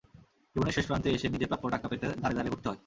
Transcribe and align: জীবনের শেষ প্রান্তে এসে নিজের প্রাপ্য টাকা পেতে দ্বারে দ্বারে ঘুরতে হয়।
জীবনের 0.55 0.75
শেষ 0.75 0.85
প্রান্তে 0.87 1.09
এসে 1.11 1.27
নিজের 1.29 1.49
প্রাপ্য 1.49 1.65
টাকা 1.73 1.87
পেতে 1.87 2.05
দ্বারে 2.11 2.35
দ্বারে 2.35 2.51
ঘুরতে 2.51 2.67
হয়। 2.69 2.79